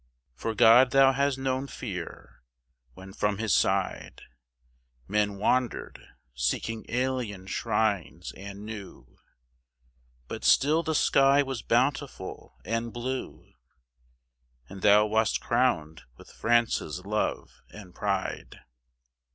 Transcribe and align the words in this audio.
For 0.33 0.55
God 0.55 0.89
thou 0.89 1.11
has 1.11 1.37
known 1.37 1.67
fear, 1.67 2.41
when 2.95 3.13
from 3.13 3.37
His 3.37 3.53
side 3.53 4.23
Men 5.07 5.37
wandered, 5.37 6.01
seeking 6.33 6.87
alien 6.89 7.45
shrines 7.45 8.31
and 8.31 8.65
new, 8.65 9.19
But 10.27 10.43
still 10.43 10.81
the 10.81 10.95
sky 10.95 11.43
was 11.43 11.61
bountiful 11.61 12.57
and 12.65 12.91
blue 12.91 13.53
And 14.67 14.81
thou 14.81 15.05
wast 15.05 15.39
crowned 15.39 16.01
with 16.17 16.31
France's 16.31 17.05
love 17.05 17.61
and 17.69 17.93
pride. 17.93 18.61